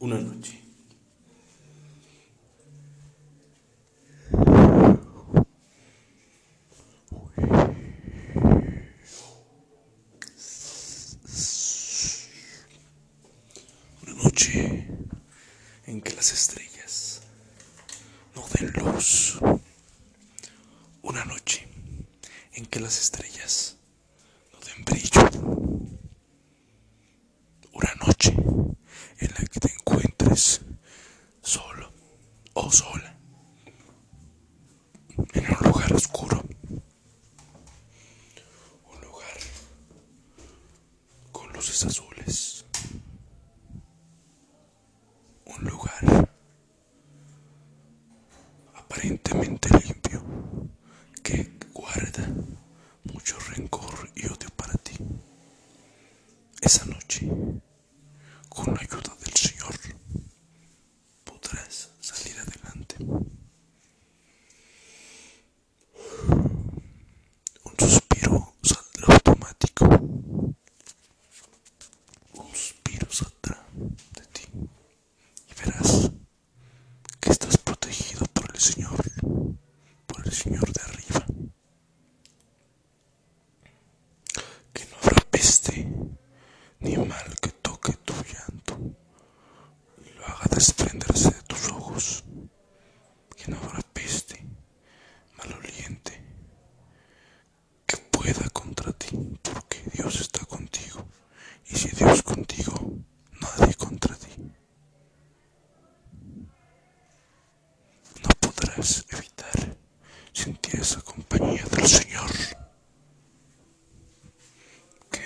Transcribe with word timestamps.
una 0.00 0.18
noche. 0.18 0.60
Una 14.02 14.22
noche 14.22 14.86
en 15.86 16.00
que 16.00 16.14
las 16.14 16.32
estrellas 16.32 17.22
no 18.36 18.46
den 18.54 18.72
luz. 18.74 19.38
Una 21.02 21.24
noche 21.24 21.66
en 22.52 22.66
que 22.66 22.80
las 22.80 23.00
estrellas 23.00 23.77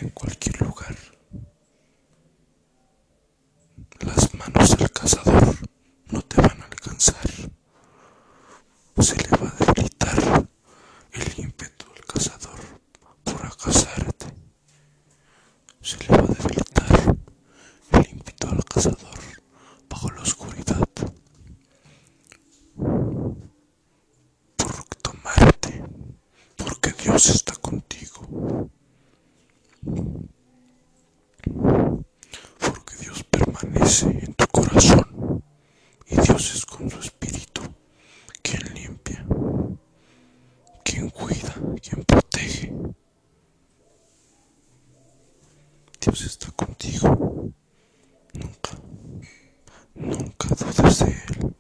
en 0.03 0.11
cualquier 0.11 0.61
lugar. 0.61 0.97
Las 4.01 4.35
manos 4.35 4.77
del 4.77 4.91
cazador 4.91 5.52
quien 41.83 42.05
protege. 42.05 42.73
Dios 46.01 46.23
está 46.23 46.51
contigo. 46.53 47.53
Nunca, 48.35 48.71
nunca 49.95 50.49
dudes 50.49 50.99
de 51.01 51.07
Él. 51.07 51.55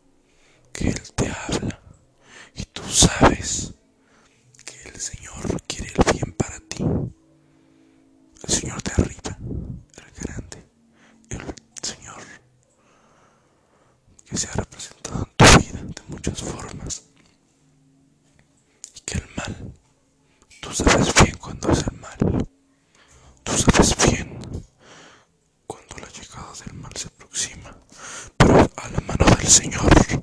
del 26.61 26.75
mal 26.75 26.93
se 26.95 27.09
aproxima, 27.09 27.75
pero 28.37 28.71
a 28.77 28.89
la 28.89 29.01
mano 29.07 29.25
del 29.37 29.49
Señor. 29.49 30.22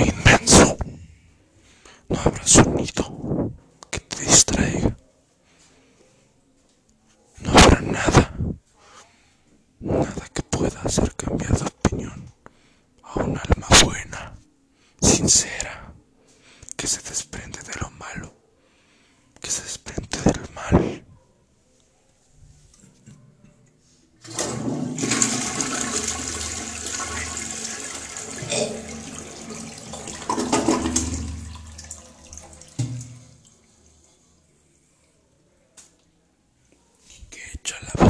Amen. 0.00 0.29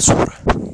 basura. 0.01 0.70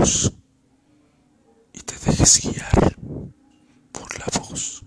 Y 0.00 1.80
te 1.80 1.94
dejes 2.06 2.40
guiar 2.42 2.96
por 3.92 4.18
la 4.18 4.24
voz. 4.40 4.82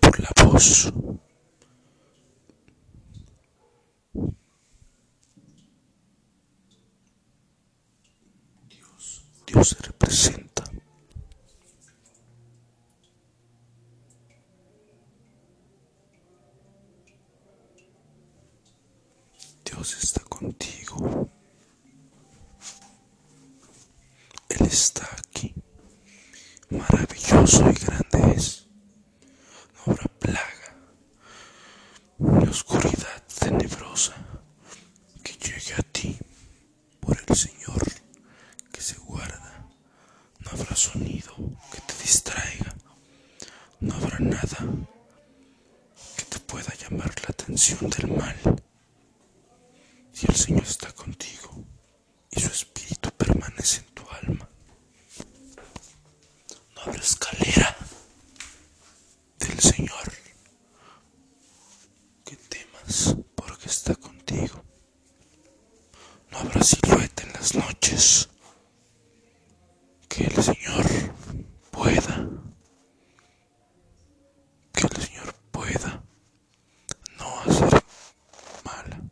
Por 0.00 0.20
la 0.20 0.30
voz. 0.44 0.92
Dios, 8.70 9.24
Dios 9.46 9.68
se 9.68 9.82
representa. 9.82 10.64
Dios 19.64 20.02
está 20.02 20.20
contigo. 20.24 21.28
Él 24.48 24.66
está 24.66 25.08
aquí. 25.18 25.54
Maravilloso 27.48 27.70
y 27.70 27.84
grande 27.86 28.34
es. 28.36 28.66
No 29.74 29.92
habrá 29.92 30.04
plaga 30.18 30.76
ni 32.18 32.46
oscuridad 32.46 33.22
tenebrosa 33.40 34.14
que 35.22 35.32
llegue 35.32 35.74
a 35.74 35.82
ti 35.82 36.18
por 37.00 37.16
el 37.26 37.36
Señor 37.36 37.82
que 38.70 38.80
se 38.82 38.96
guarda. 38.98 39.66
No 40.40 40.50
habrá 40.50 40.76
sonido 40.76 41.34
que 41.72 41.80
te 41.80 41.94
distraiga. 42.02 42.74
No 43.80 43.94
habrá 43.94 44.18
nada 44.18 44.58
que 46.16 46.24
te 46.24 46.38
pueda 46.40 46.74
llamar 46.74 47.14
la 47.22 47.28
atención 47.30 47.88
del 47.90 48.08
mal. 48.14 48.36
Si 50.12 50.26
el 50.26 50.34
Señor 50.36 50.64
está 50.64 50.92
contigo 50.92 51.64
y 52.30 52.40
su 52.40 52.48
espíritu 52.48 53.10
permanece 53.12 53.80
en 53.80 53.94
tu 53.94 54.02
alma, 54.10 54.48
no 56.74 56.82
habrá 56.82 57.00
escalera 57.00 57.76
del 59.38 59.60
Señor 59.60 60.12
que 62.24 62.36
temas 62.36 63.16
porque 63.36 63.68
está 63.68 63.94
contigo. 63.94 64.62
No 66.30 66.38
habrá 66.38 66.62
silueta 66.62 67.22
en 67.22 67.32
las 67.32 67.54
noches 67.54 68.28
que 70.18 70.24
el 70.24 70.42
Señor 70.42 70.84
pueda, 71.70 72.28
que 74.72 74.84
el 74.84 74.96
Señor 75.00 75.32
pueda 75.52 76.02
no 77.18 77.40
hacer 77.42 77.82
mal. 78.64 79.10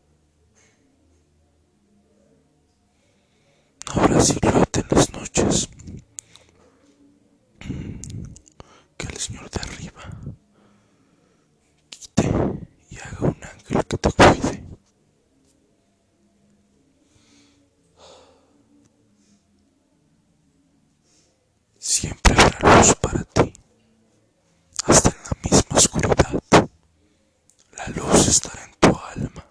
No 3.86 4.02
habrá 4.02 4.20
silueta 4.20 4.80
en 4.80 4.86
las 4.90 5.12
noches 5.12 5.68
que 8.96 9.06
el 9.06 9.16
Señor 9.16 9.48
de 9.48 9.60
arriba 9.60 10.10
quite 11.88 12.28
y 12.90 12.98
haga 12.98 13.18
un 13.20 13.36
ángel 13.44 13.84
que 13.86 13.96
te 13.96 14.10
cuide. 14.10 14.66
Siempre 21.78 22.34
habrá 22.34 22.76
luz 22.78 22.94
para 22.96 23.22
ti, 23.24 23.52
hasta 24.86 25.08
en 25.10 25.16
la 25.22 25.50
misma 25.50 25.76
oscuridad. 25.78 26.42
La 27.78 27.86
luz 27.88 28.26
estará 28.26 28.64
en 28.64 28.74
tu 28.80 28.88
alma 28.88 29.46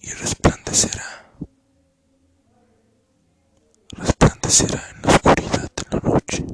y 0.00 0.10
resplandecerá, 0.10 1.30
resplandecerá 4.54 4.90
en 4.90 5.02
la 5.02 5.08
oscuridad 5.08 5.70
de 5.74 5.84
la 5.90 6.00
noche. 6.08 6.44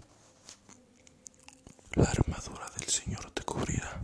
La 1.94 2.04
armadura 2.04 2.70
del 2.78 2.88
Señor 2.88 3.30
te 3.32 3.42
cubrirá. 3.42 4.00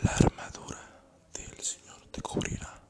La 0.00 0.10
armadura 0.12 1.02
del 1.34 1.60
Señor 1.60 2.00
te 2.10 2.20
cubrirá. 2.22 2.80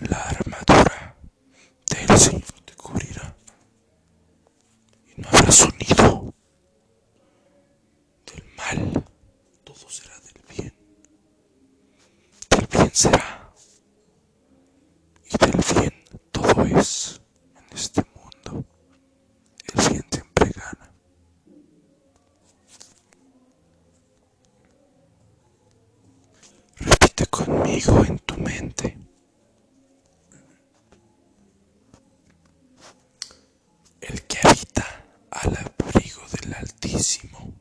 La 0.00 0.18
armadura 0.22 1.16
del 1.88 2.18
Señor 2.18 2.60
te 2.64 2.74
cubrirá. 2.74 3.34
Y 5.16 5.20
no 5.20 5.28
habrá 5.28 5.50
sonido 5.52 6.34
del 8.26 8.44
mal. 8.56 9.04
Todo 9.64 9.88
será 9.88 10.18
del 10.20 10.42
bien. 10.56 10.74
Del 12.50 12.66
bien 12.66 12.90
será. 12.92 13.52
Y 15.32 15.36
del 15.38 15.52
bien 15.74 15.94
todo 16.32 16.64
es 16.64 17.20
en 17.56 17.76
este 17.76 18.02
mundo. 18.14 18.64
El 19.74 19.88
bien 19.88 20.04
siempre 20.10 20.50
gana. 20.50 20.92
Repite 26.76 27.26
conmigo 27.26 28.04
en 28.04 28.18
tu 28.20 28.36
mente. 28.38 28.96
El 34.00 34.22
que 34.26 34.38
habita 34.42 35.04
al 35.30 35.56
abrigo 35.56 36.22
del 36.40 36.54
Altísimo 36.54 37.52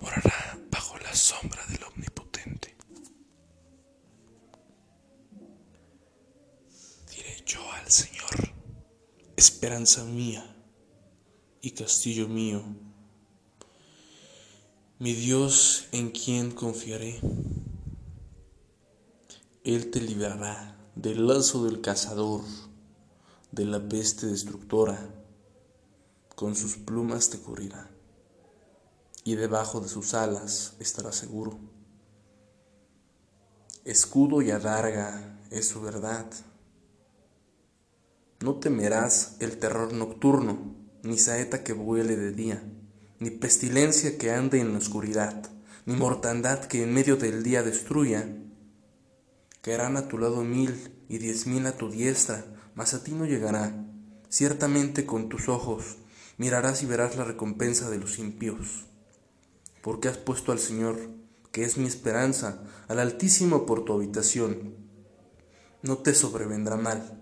morará 0.00 0.58
bajo 0.70 0.98
la 0.98 1.14
sombra 1.14 1.64
del 1.66 1.82
Omnipotente. 1.84 2.76
Diré 7.10 7.42
yo 7.46 7.60
al 7.72 7.88
Señor, 7.90 8.52
esperanza 9.62 10.02
mía 10.02 10.44
y 11.60 11.70
castillo 11.70 12.26
mío, 12.26 12.64
mi 14.98 15.12
Dios 15.12 15.86
en 15.92 16.10
quien 16.10 16.50
confiaré. 16.50 17.20
Él 19.62 19.92
te 19.92 20.00
librará 20.00 20.76
del 20.96 21.28
lazo 21.28 21.64
del 21.64 21.80
cazador, 21.80 22.40
de 23.52 23.64
la 23.64 23.78
peste 23.78 24.26
destructora, 24.26 24.98
con 26.34 26.56
sus 26.56 26.76
plumas 26.78 27.30
te 27.30 27.38
cubrirá, 27.38 27.88
y 29.22 29.36
debajo 29.36 29.78
de 29.78 29.88
sus 29.88 30.12
alas 30.14 30.74
estarás 30.80 31.14
seguro. 31.14 31.56
Escudo 33.84 34.42
y 34.42 34.50
adarga 34.50 35.40
es 35.52 35.68
su 35.68 35.80
verdad. 35.80 36.26
No 38.42 38.56
temerás 38.56 39.36
el 39.38 39.56
terror 39.58 39.92
nocturno, 39.92 40.74
ni 41.04 41.16
saeta 41.16 41.62
que 41.62 41.72
vuele 41.72 42.16
de 42.16 42.32
día, 42.32 42.60
ni 43.20 43.30
pestilencia 43.30 44.18
que 44.18 44.32
ande 44.32 44.58
en 44.58 44.72
la 44.72 44.78
oscuridad, 44.78 45.48
ni 45.86 45.94
mortandad 45.94 46.64
que 46.64 46.82
en 46.82 46.92
medio 46.92 47.16
del 47.16 47.44
día 47.44 47.62
destruya. 47.62 48.28
Caerán 49.60 49.96
a 49.96 50.08
tu 50.08 50.18
lado 50.18 50.42
mil 50.42 50.74
y 51.08 51.18
diez 51.18 51.46
mil 51.46 51.64
a 51.68 51.76
tu 51.76 51.88
diestra, 51.88 52.44
mas 52.74 52.94
a 52.94 53.04
ti 53.04 53.12
no 53.12 53.26
llegará. 53.26 53.86
Ciertamente 54.28 55.06
con 55.06 55.28
tus 55.28 55.48
ojos 55.48 55.98
mirarás 56.36 56.82
y 56.82 56.86
verás 56.86 57.14
la 57.14 57.22
recompensa 57.22 57.90
de 57.90 57.98
los 57.98 58.18
impíos. 58.18 58.86
Porque 59.82 60.08
has 60.08 60.18
puesto 60.18 60.50
al 60.50 60.58
Señor, 60.58 60.98
que 61.52 61.62
es 61.62 61.78
mi 61.78 61.86
esperanza, 61.86 62.64
al 62.88 62.98
Altísimo 62.98 63.66
por 63.66 63.84
tu 63.84 63.92
habitación. 63.92 64.74
No 65.82 65.98
te 65.98 66.12
sobrevendrá 66.12 66.76
mal 66.76 67.21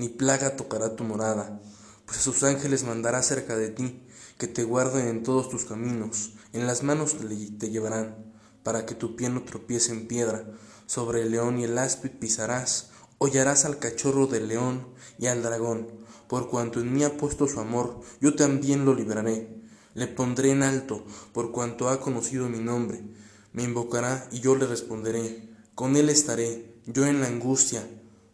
ni 0.00 0.08
plaga 0.08 0.56
tocará 0.56 0.96
tu 0.96 1.04
morada, 1.04 1.60
pues 2.06 2.16
a 2.16 2.22
sus 2.22 2.42
ángeles 2.42 2.84
mandará 2.84 3.22
cerca 3.22 3.54
de 3.54 3.68
ti, 3.68 4.02
que 4.38 4.46
te 4.46 4.64
guarden 4.64 5.06
en 5.08 5.22
todos 5.22 5.50
tus 5.50 5.66
caminos, 5.66 6.32
en 6.54 6.66
las 6.66 6.82
manos 6.82 7.16
te 7.58 7.68
llevarán, 7.68 8.32
para 8.62 8.86
que 8.86 8.94
tu 8.94 9.14
pie 9.14 9.28
no 9.28 9.42
tropiece 9.42 9.92
en 9.92 10.08
piedra, 10.08 10.46
sobre 10.86 11.20
el 11.20 11.32
león 11.32 11.58
y 11.58 11.64
el 11.64 11.76
áspid 11.76 12.12
pisarás, 12.12 12.92
hollarás 13.18 13.66
al 13.66 13.78
cachorro 13.78 14.26
del 14.26 14.48
león 14.48 14.88
y 15.18 15.26
al 15.26 15.42
dragón, 15.42 15.88
por 16.28 16.48
cuanto 16.48 16.80
en 16.80 16.94
mí 16.94 17.04
ha 17.04 17.18
puesto 17.18 17.46
su 17.46 17.60
amor, 17.60 18.00
yo 18.22 18.34
también 18.34 18.86
lo 18.86 18.94
libraré, 18.94 19.54
le 19.92 20.06
pondré 20.06 20.52
en 20.52 20.62
alto, 20.62 21.04
por 21.34 21.52
cuanto 21.52 21.90
ha 21.90 22.00
conocido 22.00 22.48
mi 22.48 22.60
nombre, 22.60 23.04
me 23.52 23.64
invocará 23.64 24.26
y 24.32 24.40
yo 24.40 24.56
le 24.56 24.66
responderé, 24.66 25.50
con 25.74 25.94
él 25.96 26.08
estaré, 26.08 26.80
yo 26.86 27.04
en 27.04 27.20
la 27.20 27.26
angustia, 27.26 27.86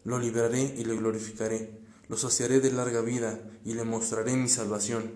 lo 0.07 0.17
libraré 0.19 0.61
y 0.77 0.85
le 0.85 0.95
glorificaré, 0.95 1.69
lo 2.07 2.15
saciaré 2.15 2.61
de 2.61 2.71
larga 2.71 3.01
vida 3.01 3.41
y 3.65 3.73
le 3.73 3.83
mostraré 3.83 4.37
mi 4.37 4.47
salvación. 4.47 5.11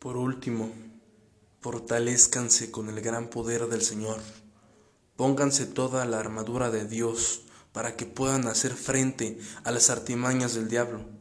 Por 0.00 0.16
último, 0.16 0.72
Fortalezcanse 1.60 2.72
con 2.72 2.88
el 2.88 3.00
gran 3.00 3.28
poder 3.28 3.68
del 3.68 3.82
Señor. 3.82 4.18
Pónganse 5.14 5.66
toda 5.66 6.04
la 6.04 6.18
armadura 6.18 6.70
de 6.70 6.84
Dios 6.84 7.42
para 7.72 7.94
que 7.94 8.06
puedan 8.06 8.48
hacer 8.48 8.72
frente 8.72 9.38
a 9.62 9.70
las 9.70 9.88
artimañas 9.90 10.54
del 10.54 10.68
diablo, 10.68 11.19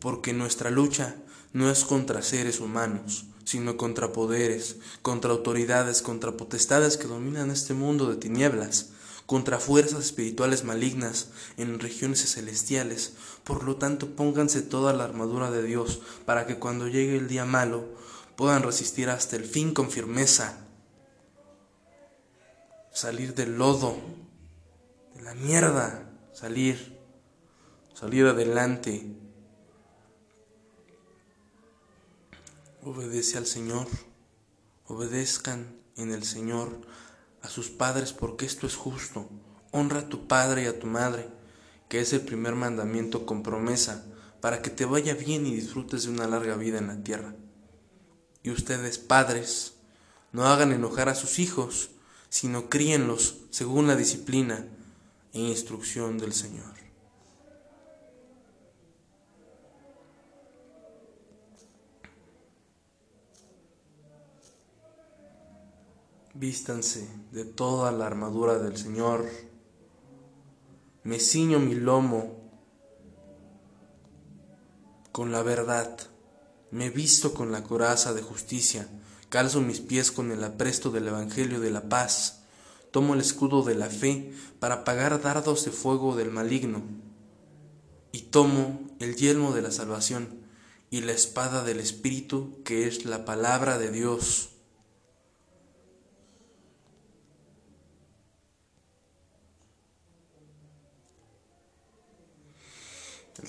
porque 0.00 0.32
nuestra 0.32 0.70
lucha 0.70 1.16
no 1.52 1.70
es 1.70 1.84
contra 1.84 2.22
seres 2.22 2.60
humanos, 2.60 3.26
sino 3.44 3.76
contra 3.76 4.12
poderes, 4.12 4.76
contra 5.02 5.30
autoridades, 5.30 6.02
contra 6.02 6.36
potestades 6.36 6.96
que 6.96 7.06
dominan 7.06 7.50
este 7.50 7.74
mundo 7.74 8.06
de 8.08 8.16
tinieblas, 8.16 8.90
contra 9.26 9.58
fuerzas 9.58 10.04
espirituales 10.04 10.64
malignas 10.64 11.28
en 11.56 11.78
regiones 11.78 12.32
celestiales. 12.32 13.14
Por 13.44 13.64
lo 13.64 13.76
tanto, 13.76 14.14
pónganse 14.16 14.62
toda 14.62 14.92
la 14.92 15.04
armadura 15.04 15.50
de 15.50 15.62
Dios 15.62 16.00
para 16.24 16.46
que 16.46 16.58
cuando 16.58 16.88
llegue 16.88 17.16
el 17.16 17.28
día 17.28 17.44
malo 17.44 17.84
puedan 18.36 18.62
resistir 18.62 19.10
hasta 19.10 19.36
el 19.36 19.44
fin 19.44 19.74
con 19.74 19.90
firmeza, 19.90 20.66
salir 22.92 23.34
del 23.34 23.58
lodo, 23.58 23.96
de 25.14 25.22
la 25.22 25.34
mierda, 25.34 26.10
salir, 26.32 26.98
salir 27.94 28.26
adelante 28.26 29.16
Obedece 32.82 33.36
al 33.36 33.46
Señor, 33.46 33.86
obedezcan 34.86 35.76
en 35.96 36.12
el 36.12 36.24
Señor 36.24 36.80
a 37.42 37.48
sus 37.48 37.68
padres 37.68 38.14
porque 38.14 38.46
esto 38.46 38.66
es 38.66 38.74
justo. 38.74 39.28
Honra 39.70 40.00
a 40.00 40.08
tu 40.08 40.26
padre 40.26 40.62
y 40.62 40.66
a 40.66 40.78
tu 40.78 40.86
madre, 40.86 41.28
que 41.90 42.00
es 42.00 42.14
el 42.14 42.22
primer 42.22 42.54
mandamiento 42.54 43.26
con 43.26 43.42
promesa, 43.42 44.06
para 44.40 44.62
que 44.62 44.70
te 44.70 44.86
vaya 44.86 45.14
bien 45.14 45.46
y 45.46 45.54
disfrutes 45.54 46.04
de 46.04 46.10
una 46.10 46.26
larga 46.26 46.56
vida 46.56 46.78
en 46.78 46.86
la 46.86 47.02
tierra. 47.02 47.34
Y 48.42 48.50
ustedes, 48.50 48.96
padres, 48.96 49.74
no 50.32 50.46
hagan 50.46 50.72
enojar 50.72 51.10
a 51.10 51.14
sus 51.14 51.38
hijos, 51.38 51.90
sino 52.30 52.70
críenlos 52.70 53.42
según 53.50 53.88
la 53.88 53.96
disciplina 53.96 54.64
e 55.34 55.40
instrucción 55.40 56.16
del 56.16 56.32
Señor. 56.32 56.79
Vístanse 66.40 67.06
de 67.32 67.44
toda 67.44 67.92
la 67.92 68.06
armadura 68.06 68.56
del 68.58 68.78
Señor. 68.78 69.28
Me 71.02 71.20
ciño 71.20 71.58
mi 71.58 71.74
lomo 71.74 72.50
con 75.12 75.32
la 75.32 75.42
verdad. 75.42 75.98
Me 76.70 76.88
visto 76.88 77.34
con 77.34 77.52
la 77.52 77.62
coraza 77.62 78.14
de 78.14 78.22
justicia. 78.22 78.88
Calzo 79.28 79.60
mis 79.60 79.80
pies 79.80 80.10
con 80.10 80.32
el 80.32 80.42
apresto 80.42 80.90
del 80.90 81.08
Evangelio 81.08 81.60
de 81.60 81.72
la 81.72 81.90
paz. 81.90 82.44
Tomo 82.90 83.12
el 83.12 83.20
escudo 83.20 83.62
de 83.62 83.74
la 83.74 83.90
fe 83.90 84.32
para 84.60 84.76
apagar 84.76 85.20
dardos 85.20 85.66
de 85.66 85.72
fuego 85.72 86.16
del 86.16 86.30
maligno. 86.30 86.82
Y 88.12 88.22
tomo 88.22 88.80
el 88.98 89.14
yelmo 89.14 89.52
de 89.52 89.60
la 89.60 89.70
salvación 89.70 90.40
y 90.88 91.02
la 91.02 91.12
espada 91.12 91.64
del 91.64 91.80
Espíritu 91.80 92.62
que 92.64 92.88
es 92.88 93.04
la 93.04 93.26
palabra 93.26 93.76
de 93.76 93.90
Dios 93.90 94.49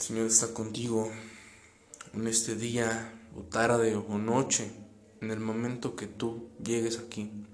El 0.01 0.07
Señor 0.07 0.25
está 0.25 0.51
contigo 0.51 1.11
en 2.15 2.25
este 2.25 2.55
día 2.55 3.13
o 3.37 3.43
tarde 3.43 3.95
o 3.95 4.17
noche, 4.17 4.71
en 5.21 5.29
el 5.29 5.39
momento 5.39 5.95
que 5.95 6.07
tú 6.07 6.49
llegues 6.57 6.97
aquí. 6.97 7.45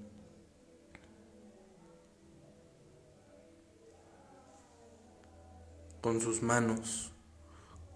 Con 6.00 6.22
sus 6.22 6.40
manos, 6.40 7.12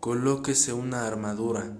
colóquese 0.00 0.75
una 0.75 1.06
armadura. 1.06 1.75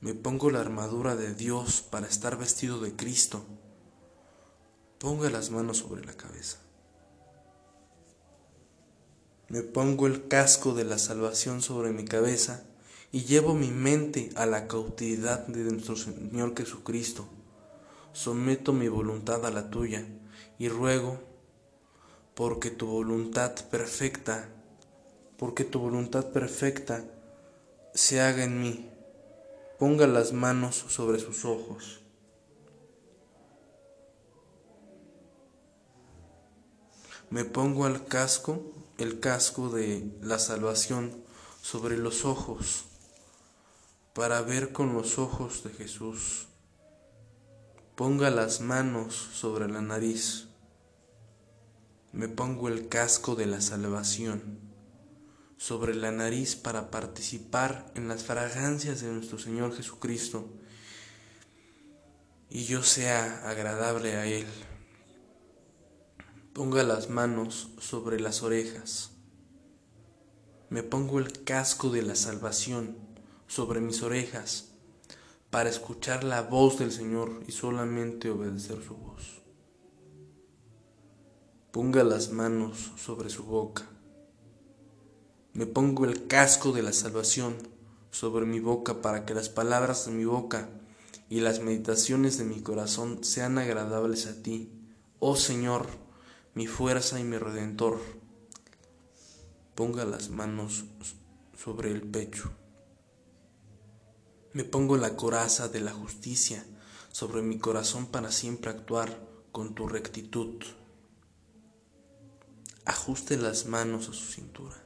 Me 0.00 0.14
pongo 0.14 0.52
la 0.52 0.60
armadura 0.60 1.16
de 1.16 1.34
Dios 1.34 1.82
para 1.82 2.06
estar 2.06 2.38
vestido 2.38 2.78
de 2.80 2.94
Cristo. 2.94 3.44
Ponga 5.00 5.30
las 5.30 5.50
manos 5.50 5.78
sobre 5.78 6.06
la 6.06 6.12
cabeza. 6.16 6.60
Me 9.48 9.62
pongo 9.62 10.08
el 10.08 10.26
casco 10.26 10.74
de 10.74 10.84
la 10.84 10.98
salvación 10.98 11.62
sobre 11.62 11.92
mi 11.92 12.04
cabeza 12.04 12.64
y 13.12 13.24
llevo 13.24 13.54
mi 13.54 13.70
mente 13.70 14.30
a 14.34 14.44
la 14.44 14.66
cautividad 14.66 15.46
de 15.46 15.62
nuestro 15.70 15.94
Señor 15.94 16.56
Jesucristo. 16.56 17.28
Someto 18.12 18.72
mi 18.72 18.88
voluntad 18.88 19.46
a 19.46 19.52
la 19.52 19.70
tuya 19.70 20.04
y 20.58 20.68
ruego 20.68 21.20
porque 22.34 22.70
tu 22.70 22.88
voluntad 22.88 23.54
perfecta, 23.70 24.48
porque 25.38 25.62
tu 25.64 25.78
voluntad 25.78 26.32
perfecta 26.32 27.04
se 27.94 28.20
haga 28.20 28.42
en 28.42 28.60
mí. 28.60 28.90
Ponga 29.78 30.08
las 30.08 30.32
manos 30.32 30.74
sobre 30.88 31.20
sus 31.20 31.44
ojos. 31.44 32.00
Me 37.30 37.44
pongo 37.44 37.84
al 37.84 38.06
casco 38.06 38.72
el 38.98 39.20
casco 39.20 39.68
de 39.68 40.10
la 40.22 40.38
salvación 40.38 41.24
sobre 41.62 41.96
los 41.98 42.24
ojos 42.24 42.84
para 44.14 44.40
ver 44.40 44.72
con 44.72 44.94
los 44.94 45.18
ojos 45.18 45.62
de 45.64 45.70
Jesús. 45.70 46.46
Ponga 47.94 48.30
las 48.30 48.60
manos 48.60 49.14
sobre 49.14 49.68
la 49.68 49.82
nariz. 49.82 50.48
Me 52.12 52.28
pongo 52.28 52.68
el 52.68 52.88
casco 52.88 53.34
de 53.34 53.46
la 53.46 53.60
salvación 53.60 54.66
sobre 55.58 55.94
la 55.94 56.12
nariz 56.12 56.56
para 56.56 56.90
participar 56.90 57.90
en 57.94 58.08
las 58.08 58.24
fragancias 58.24 59.00
de 59.00 59.08
nuestro 59.08 59.38
Señor 59.38 59.74
Jesucristo 59.74 60.50
y 62.48 62.64
yo 62.64 62.82
sea 62.82 63.48
agradable 63.48 64.16
a 64.16 64.26
Él. 64.26 64.46
Ponga 66.56 66.82
las 66.84 67.10
manos 67.10 67.68
sobre 67.78 68.18
las 68.18 68.42
orejas. 68.42 69.10
Me 70.70 70.82
pongo 70.82 71.18
el 71.18 71.44
casco 71.44 71.90
de 71.90 72.00
la 72.00 72.14
salvación 72.14 72.96
sobre 73.46 73.82
mis 73.82 74.02
orejas 74.02 74.70
para 75.50 75.68
escuchar 75.68 76.24
la 76.24 76.40
voz 76.40 76.78
del 76.78 76.92
Señor 76.92 77.42
y 77.46 77.52
solamente 77.52 78.30
obedecer 78.30 78.82
su 78.82 78.96
voz. 78.96 79.42
Ponga 81.72 82.02
las 82.04 82.32
manos 82.32 82.90
sobre 82.96 83.28
su 83.28 83.44
boca. 83.44 83.86
Me 85.52 85.66
pongo 85.66 86.06
el 86.06 86.26
casco 86.26 86.72
de 86.72 86.80
la 86.80 86.94
salvación 86.94 87.54
sobre 88.10 88.46
mi 88.46 88.60
boca 88.60 89.02
para 89.02 89.26
que 89.26 89.34
las 89.34 89.50
palabras 89.50 90.06
de 90.06 90.12
mi 90.12 90.24
boca 90.24 90.70
y 91.28 91.40
las 91.40 91.60
meditaciones 91.60 92.38
de 92.38 92.44
mi 92.44 92.62
corazón 92.62 93.24
sean 93.24 93.58
agradables 93.58 94.26
a 94.26 94.42
ti, 94.42 94.72
oh 95.18 95.36
Señor, 95.36 96.05
mi 96.56 96.66
fuerza 96.66 97.20
y 97.20 97.24
mi 97.24 97.36
redentor. 97.36 98.00
Ponga 99.74 100.06
las 100.06 100.30
manos 100.30 100.86
sobre 101.54 101.90
el 101.90 102.00
pecho. 102.00 102.50
Me 104.54 104.64
pongo 104.64 104.96
la 104.96 105.16
coraza 105.16 105.68
de 105.68 105.80
la 105.80 105.92
justicia 105.92 106.64
sobre 107.12 107.42
mi 107.42 107.58
corazón 107.58 108.06
para 108.06 108.32
siempre 108.32 108.70
actuar 108.70 109.20
con 109.52 109.74
tu 109.74 109.86
rectitud. 109.86 110.64
Ajuste 112.86 113.36
las 113.36 113.66
manos 113.66 114.08
a 114.08 114.14
su 114.14 114.24
cintura. 114.24 114.82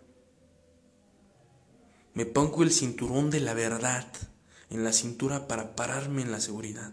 Me 2.15 2.27
pongo 2.27 2.65
el 2.65 2.73
cinturón 2.73 3.31
de 3.31 3.39
la 3.39 3.55
verdad 3.55 4.13
en 4.71 4.83
la 4.83 4.93
cintura 4.93 5.47
para 5.47 5.77
pararme 5.77 6.23
en 6.23 6.33
la 6.33 6.41
seguridad. 6.41 6.93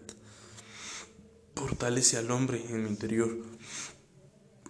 Fortalece 1.56 2.18
al 2.18 2.30
hombre 2.30 2.64
en 2.70 2.84
mi 2.84 2.90
interior 2.90 3.36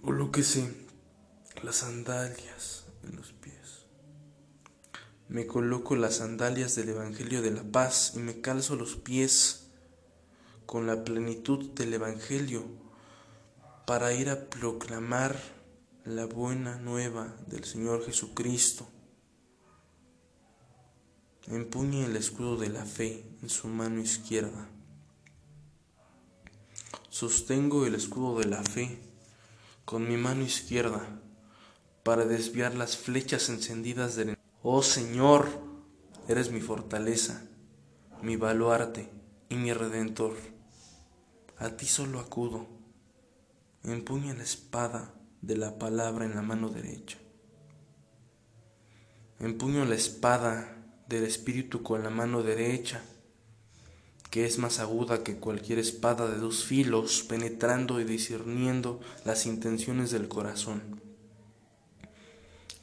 Colóquese 0.02 0.88
las 1.64 1.78
sandalias 1.78 2.86
en 3.04 3.16
los 3.16 3.34
pies. 3.34 3.88
Me 5.28 5.48
coloco 5.48 5.96
las 5.96 6.18
sandalias 6.18 6.76
del 6.76 6.90
Evangelio 6.90 7.42
de 7.42 7.52
la 7.52 7.64
paz 7.64 8.14
y 8.16 8.20
me 8.20 8.40
calzo 8.40 8.76
los 8.76 8.96
pies 8.96 9.72
con 10.66 10.86
la 10.86 11.04
plenitud 11.04 11.72
del 11.72 11.94
Evangelio 11.94 12.64
para 13.86 14.14
ir 14.14 14.30
a 14.30 14.50
proclamar 14.50 15.36
la 16.06 16.26
buena 16.26 16.78
nueva 16.78 17.36
del 17.48 17.66
Señor 17.66 18.06
Jesucristo. 18.06 18.88
Empuñe 21.48 22.06
el 22.06 22.16
escudo 22.16 22.56
de 22.56 22.70
la 22.70 22.86
fe 22.86 23.26
en 23.42 23.50
su 23.50 23.68
mano 23.68 24.00
izquierda. 24.00 24.70
Sostengo 27.10 27.86
el 27.86 27.96
escudo 27.96 28.40
de 28.40 28.46
la 28.46 28.62
fe 28.62 29.07
con 29.88 30.06
mi 30.06 30.18
mano 30.18 30.44
izquierda 30.44 31.08
para 32.04 32.26
desviar 32.26 32.76
las 32.76 32.98
flechas 32.98 33.48
encendidas 33.48 34.18
del 34.18 34.38
Oh 34.62 34.84
Señor, 34.84 35.48
eres 36.28 36.52
mi 36.52 36.60
fortaleza, 36.60 37.48
mi 38.22 38.36
baluarte 38.36 39.10
y 39.48 39.56
mi 39.56 39.72
redentor. 39.72 40.36
A 41.58 41.70
ti 41.78 41.86
solo 41.86 42.20
acudo. 42.20 42.68
Empuña 43.86 44.34
la 44.34 44.44
espada 44.44 45.14
de 45.42 45.56
la 45.56 45.80
palabra 45.80 46.26
en 46.26 46.36
la 46.36 46.42
mano 46.42 46.68
derecha. 46.68 47.18
Empuño 49.40 49.86
la 49.86 49.96
espada 49.96 50.84
del 51.08 51.24
Espíritu 51.24 51.82
con 51.82 52.04
la 52.04 52.10
mano 52.10 52.44
derecha, 52.44 53.02
que 54.30 54.46
es 54.46 54.58
más 54.58 54.80
aguda 54.80 55.24
que 55.24 55.38
cualquier 55.38 55.80
espada 55.80 56.30
de 56.30 56.38
dos 56.38 56.66
filos, 56.66 57.24
penetrando 57.24 58.00
y 58.00 58.04
discerniendo 58.04 59.00
las 59.26 59.46
intenciones 59.46 60.12
del 60.12 60.28
corazón. 60.28 61.02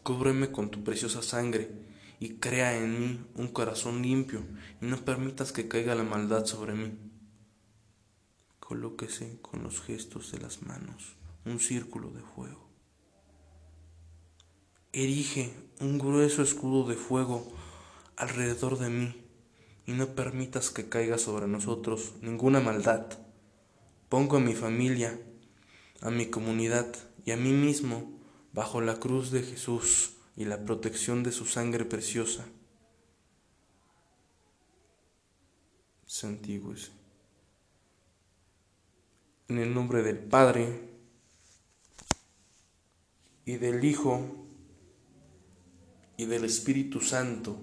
Cúbreme 0.03 0.51
con 0.51 0.71
tu 0.71 0.85
preciosa 0.85 1.23
sangre 1.23 1.71
y 2.21 2.35
crea 2.37 2.77
en 2.77 3.01
mí 3.01 3.21
un 3.35 3.49
corazón 3.49 4.03
limpio 4.03 4.43
y 4.81 4.87
no 4.87 4.97
permitas 4.99 5.53
que 5.53 5.69
caiga 5.69 5.95
la 5.95 6.05
maldad 6.05 6.47
sobre 6.47 6.75
mí. 6.75 6.99
Colóquese 8.61 9.39
con 9.43 9.63
los 9.63 9.81
gestos 9.81 10.33
de 10.33 10.39
las 10.39 10.63
manos 10.63 11.17
un 11.45 11.61
círculo 11.61 12.11
de 12.11 12.23
fuego. 12.23 12.69
Erige 14.93 15.53
un 15.81 15.99
grueso 15.99 16.43
escudo 16.43 16.89
de 16.89 16.97
fuego 16.97 17.53
alrededor 18.17 18.79
de 18.79 18.91
mí 18.91 19.24
y 19.87 19.93
no 19.93 20.15
permitas 20.15 20.71
que 20.71 20.89
caiga 20.89 21.19
sobre 21.19 21.47
nosotros 21.47 22.15
ninguna 22.23 22.61
maldad. 22.61 23.07
Pongo 24.09 24.37
a 24.37 24.41
mi 24.41 24.55
familia, 24.55 25.19
a 26.01 26.11
mi 26.11 26.27
comunidad 26.27 26.95
y 27.25 27.33
a 27.33 27.37
mí 27.37 27.53
mismo 27.53 28.21
bajo 28.53 28.81
la 28.81 28.99
cruz 28.99 29.31
de 29.31 29.43
Jesús 29.43 30.15
y 30.37 30.45
la 30.45 30.65
protección 30.65 31.23
de 31.23 31.33
su 31.33 31.45
sangre 31.47 31.85
preciosa. 31.85 32.47
Santíguese. 36.07 36.93
En 39.49 39.59
el 39.59 39.75
nombre 39.75 40.03
del 40.03 40.19
Padre 40.19 40.95
y 43.45 43.57
del 43.57 43.85
Hijo 43.85 44.47
y 46.17 46.27
del 46.27 46.45
Espíritu 46.45 47.01
Santo. 47.01 47.59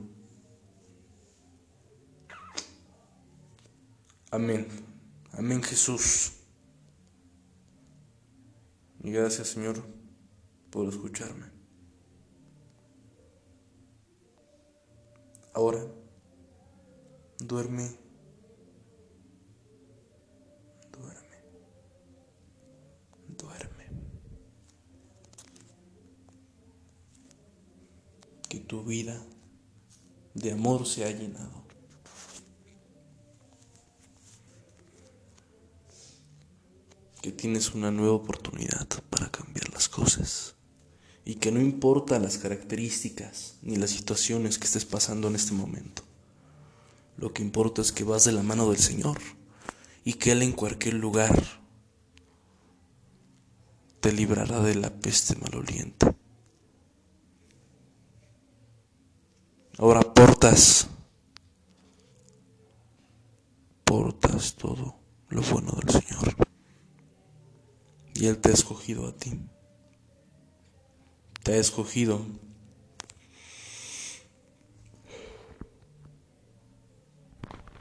Amén. 4.31 4.65
Amén 5.33 5.61
Jesús. 5.61 6.31
Y 9.03 9.11
gracias 9.11 9.49
Señor 9.49 9.83
por 10.69 10.87
escucharme. 10.87 11.47
Ahora, 15.53 15.85
duerme, 17.39 17.91
duerme, 20.93 21.37
duerme. 23.37 23.85
Que 28.47 28.61
tu 28.61 28.85
vida 28.85 29.21
de 30.35 30.53
amor 30.53 30.87
se 30.87 31.03
ha 31.03 31.11
llenado. 31.11 31.60
Que 37.21 37.31
tienes 37.31 37.73
una 37.73 37.91
nueva 37.91 38.13
oportunidad 38.13 38.87
para 39.09 39.29
cambiar 39.29 39.69
las 39.73 39.89
cosas 39.89 40.55
y 41.23 41.35
que 41.35 41.51
no 41.51 41.61
importa 41.61 42.19
las 42.19 42.37
características 42.37 43.57
ni 43.61 43.75
las 43.75 43.91
situaciones 43.91 44.57
que 44.57 44.65
estés 44.65 44.85
pasando 44.85 45.27
en 45.27 45.35
este 45.35 45.53
momento. 45.53 46.03
Lo 47.17 47.33
que 47.33 47.43
importa 47.43 47.81
es 47.81 47.91
que 47.91 48.03
vas 48.03 48.25
de 48.25 48.31
la 48.31 48.41
mano 48.41 48.69
del 48.69 48.79
Señor 48.79 49.19
y 50.03 50.13
que 50.13 50.31
Él 50.31 50.41
en 50.41 50.53
cualquier 50.53 50.95
lugar 50.95 51.61
te 53.99 54.11
librará 54.11 54.59
de 54.61 54.75
la 54.75 54.89
peste 54.89 55.35
maloliente. 55.35 56.15
Ahora 59.77 60.01
portas, 60.01 60.87
portas 63.83 64.55
todo 64.55 64.95
lo 65.29 65.41
bueno 65.43 65.71
del 65.73 66.01
Señor. 66.01 66.50
Y 68.21 68.27
Él 68.27 68.37
te 68.37 68.49
ha 68.49 68.53
escogido 68.53 69.07
a 69.07 69.15
ti 69.15 69.31
te 71.43 71.53
ha 71.53 71.57
escogido. 71.57 72.25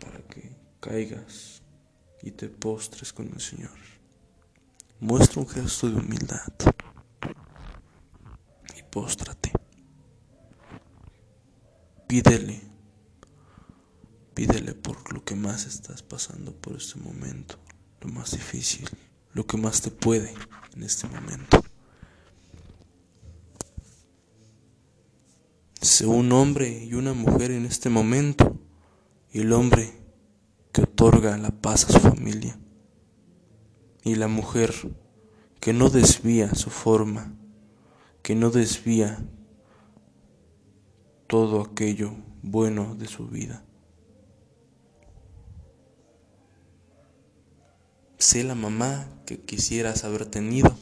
Para 0.00 0.22
que 0.28 0.56
caigas 0.80 1.62
y 2.22 2.30
te 2.30 2.48
postres 2.48 3.12
con 3.12 3.28
el 3.28 3.40
Señor. 3.40 3.78
Muestra 4.98 5.40
un 5.40 5.48
gesto 5.48 5.88
de 5.88 5.96
humildad 5.96 6.52
y 8.76 8.82
póstrate. 8.90 9.52
Pídele, 12.06 12.60
pídele 14.34 14.74
por 14.74 15.12
lo 15.12 15.24
que 15.24 15.36
más 15.36 15.66
estás 15.66 16.02
pasando 16.02 16.52
por 16.52 16.76
este 16.76 16.98
momento, 16.98 17.56
lo 18.00 18.08
más 18.08 18.32
difícil, 18.32 18.88
lo 19.32 19.46
que 19.46 19.56
más 19.56 19.80
te 19.80 19.90
puede 19.90 20.34
en 20.74 20.82
este 20.82 21.06
momento. 21.08 21.62
Sé 25.80 26.06
un 26.06 26.30
hombre 26.32 26.84
y 26.84 26.94
una 26.94 27.14
mujer 27.14 27.50
en 27.50 27.64
este 27.64 27.88
momento 27.88 28.58
y 29.32 29.40
el 29.40 29.52
hombre 29.52 29.90
que 30.72 30.82
otorga 30.82 31.36
la 31.38 31.50
paz 31.50 31.84
a 31.84 31.92
su 31.92 32.00
familia 32.00 32.58
y 34.04 34.14
la 34.16 34.28
mujer 34.28 34.74
que 35.58 35.72
no 35.72 35.90
desvía 35.90 36.54
su 36.54 36.70
forma, 36.70 37.34
que 38.22 38.34
no 38.34 38.50
desvía 38.50 39.24
todo 41.26 41.62
aquello 41.62 42.12
bueno 42.42 42.94
de 42.94 43.06
su 43.06 43.28
vida. 43.28 43.64
Sé 48.20 48.44
la 48.44 48.54
mamá 48.54 49.08
que 49.24 49.40
quisieras 49.40 50.04
haber 50.04 50.26
tenido, 50.26 50.76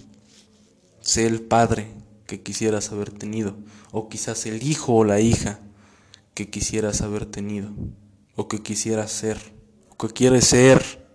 sé 1.01 1.24
el 1.24 1.40
padre 1.40 1.87
que 2.27 2.42
quisieras 2.42 2.90
haber 2.90 3.12
tenido, 3.12 3.57
o 3.92 4.09
quizás 4.09 4.44
el 4.46 4.64
hijo 4.64 4.96
o 4.96 5.05
la 5.05 5.20
hija 5.20 5.61
que 6.35 6.51
quisieras 6.51 7.01
haber 7.01 7.27
tenido, 7.27 7.70
o 8.35 8.48
que 8.48 8.61
quisieras 8.61 9.12
ser, 9.12 9.38
o 9.88 9.96
que 9.96 10.09
quieres 10.09 10.46
ser. 10.46 11.07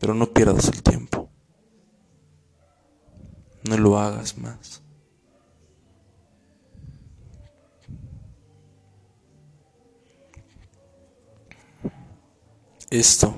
Pero 0.00 0.14
no 0.14 0.34
pierdas 0.34 0.66
el 0.66 0.82
tiempo. 0.82 1.30
No 3.68 3.78
lo 3.78 4.00
hagas 4.00 4.36
más. 4.36 4.82
Esto 12.90 13.36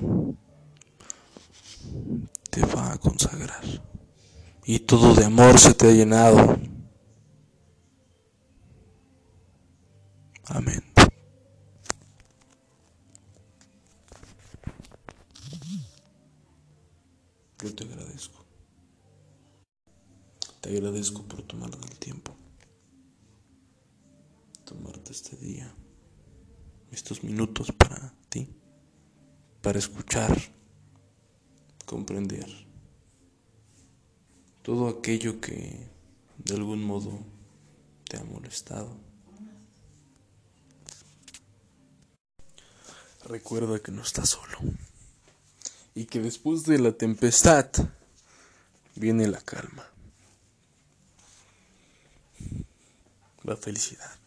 te 2.49 2.65
va 2.65 2.93
a 2.93 2.97
consagrar 2.97 3.63
y 4.65 4.79
todo 4.79 5.13
de 5.13 5.25
amor 5.25 5.59
se 5.59 5.75
te 5.75 5.87
ha 5.87 5.91
llenado. 5.91 6.59
Amén. 10.45 10.83
Yo 17.59 17.75
te 17.75 17.83
agradezco. 17.83 18.43
Te 20.61 20.69
agradezco 20.69 21.27
por 21.27 21.43
tomarte 21.43 21.77
el 21.77 21.99
tiempo. 21.99 22.35
Tomarte 24.65 25.11
este 25.11 25.37
día, 25.37 25.75
estos 26.89 27.23
minutos 27.23 27.71
para 27.71 28.15
ti, 28.29 28.49
para 29.63 29.79
escuchar, 29.79 30.37
comprender 31.85 32.45
todo 34.61 34.89
aquello 34.89 35.39
que 35.39 35.87
de 36.37 36.55
algún 36.55 36.83
modo 36.83 37.17
te 38.03 38.17
ha 38.17 38.23
molestado. 38.25 38.93
Recuerda 43.23 43.79
que 43.79 43.93
no 43.93 44.01
estás 44.01 44.31
solo 44.31 44.57
y 45.95 46.05
que 46.07 46.19
después 46.19 46.65
de 46.65 46.79
la 46.79 46.91
tempestad 46.91 47.69
viene 48.95 49.27
la 49.27 49.39
calma, 49.39 49.87
la 53.43 53.55
felicidad, 53.55 54.19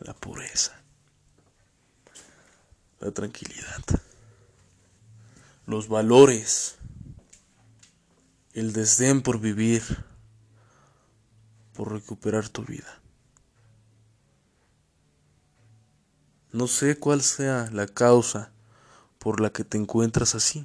la 0.00 0.12
pureza, 0.12 0.85
la 3.00 3.10
tranquilidad, 3.10 3.82
los 5.66 5.88
valores. 5.88 6.76
El 8.52 8.72
desdén 8.72 9.20
por 9.20 9.38
vivir, 9.38 9.82
por 11.74 11.92
recuperar 11.92 12.48
tu 12.48 12.64
vida. 12.64 13.02
No 16.52 16.66
sé 16.66 16.98
cuál 16.98 17.20
sea 17.20 17.68
la 17.70 17.86
causa 17.86 18.50
por 19.18 19.40
la 19.40 19.50
que 19.50 19.62
te 19.62 19.76
encuentras 19.76 20.34
así, 20.34 20.64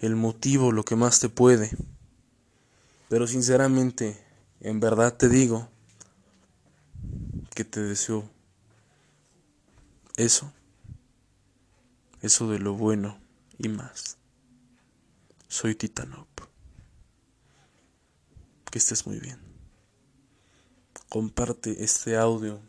el 0.00 0.16
motivo, 0.16 0.72
lo 0.72 0.82
que 0.84 0.96
más 0.96 1.20
te 1.20 1.28
puede, 1.28 1.70
pero 3.10 3.26
sinceramente, 3.26 4.18
en 4.60 4.80
verdad 4.80 5.14
te 5.14 5.28
digo 5.28 5.68
que 7.54 7.64
te 7.64 7.82
deseo 7.82 8.30
eso, 10.16 10.50
eso 12.22 12.48
de 12.48 12.60
lo 12.60 12.74
bueno 12.74 13.20
y 13.58 13.68
más. 13.68 14.16
Soy 15.48 15.74
Titanop. 15.74 16.28
Que 18.70 18.78
estés 18.78 19.06
muy 19.06 19.18
bien. 19.18 19.38
Comparte 21.10 21.84
este 21.84 22.16
audio 22.16 22.60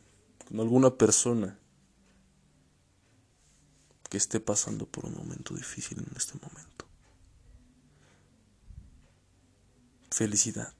con 0.49 0.59
alguna 0.59 0.89
persona 0.89 1.57
que 4.09 4.17
esté 4.17 4.39
pasando 4.41 4.85
por 4.85 5.05
un 5.05 5.15
momento 5.15 5.55
difícil 5.55 5.99
en 5.99 6.11
este 6.17 6.33
momento. 6.39 6.85
Felicidad. 10.11 10.73